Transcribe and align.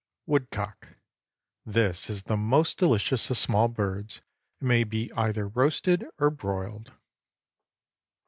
WOODCOCK. 0.25 0.87
This 1.63 2.09
is 2.09 2.23
the 2.23 2.35
most 2.35 2.79
delicious 2.79 3.29
of 3.29 3.37
small 3.37 3.67
birds, 3.67 4.19
and 4.59 4.67
may 4.67 4.83
be 4.83 5.11
either 5.15 5.47
roasted 5.47 6.07
or 6.17 6.31
broiled. 6.31 6.91